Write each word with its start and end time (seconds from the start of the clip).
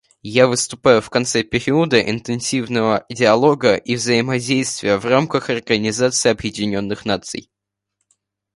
Я 0.33 0.47
выступаю 0.47 0.99
в 0.99 1.11
конце 1.11 1.43
периода 1.43 2.01
интенсивного 2.01 3.05
диалога 3.07 3.75
и 3.75 3.95
взаимодействия 3.95 4.97
в 4.97 5.05
рамках 5.05 5.51
Организации 5.51 6.29
Объединенных 6.29 7.05
Наций. 7.05 7.51